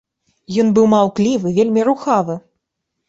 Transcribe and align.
Ён 0.63 0.71
быў 0.77 0.87
маўклівы, 0.95 1.53
вельмі 1.59 1.81
рухавы. 1.91 2.41